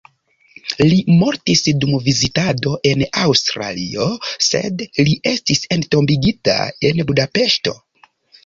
Li 0.91 0.95
mortis 1.17 1.59
dum 1.83 1.91
vizitado 2.07 2.73
en 2.93 3.03
Aŭstralio, 3.25 4.09
sed 4.47 4.83
li 5.05 5.15
estis 5.35 5.63
entombigita 5.79 6.57
en 6.91 7.05
Budapeŝto. 7.13 7.77